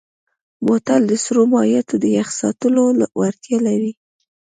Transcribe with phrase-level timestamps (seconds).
[0.65, 2.83] بوتل د سړو مایعاتو د یخ ساتلو
[3.19, 3.91] وړتیا لري.